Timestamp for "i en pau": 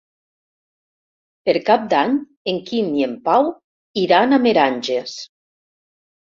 3.01-3.51